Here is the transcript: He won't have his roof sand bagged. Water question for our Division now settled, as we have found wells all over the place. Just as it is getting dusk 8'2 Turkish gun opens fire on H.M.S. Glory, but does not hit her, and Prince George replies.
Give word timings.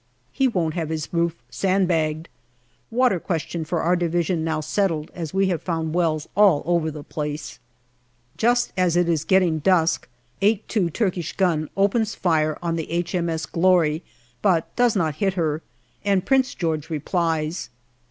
He 0.31 0.47
won't 0.47 0.73
have 0.73 0.89
his 0.89 1.13
roof 1.13 1.43
sand 1.51 1.87
bagged. 1.87 2.27
Water 2.89 3.19
question 3.19 3.63
for 3.63 3.81
our 3.81 3.95
Division 3.95 4.43
now 4.43 4.59
settled, 4.59 5.11
as 5.13 5.31
we 5.31 5.49
have 5.49 5.61
found 5.61 5.93
wells 5.93 6.27
all 6.35 6.63
over 6.65 6.89
the 6.89 7.03
place. 7.03 7.59
Just 8.35 8.73
as 8.75 8.95
it 8.95 9.07
is 9.07 9.23
getting 9.23 9.59
dusk 9.59 10.07
8'2 10.41 10.91
Turkish 10.91 11.37
gun 11.37 11.69
opens 11.77 12.15
fire 12.15 12.57
on 12.63 12.79
H.M.S. 12.79 13.45
Glory, 13.45 14.01
but 14.41 14.75
does 14.75 14.95
not 14.95 15.17
hit 15.17 15.35
her, 15.35 15.61
and 16.03 16.25
Prince 16.25 16.55
George 16.55 16.89
replies. 16.89 17.69